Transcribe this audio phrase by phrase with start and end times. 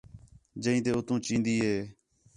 [0.63, 1.75] جئیں تے اُتّوں چیندی ہِے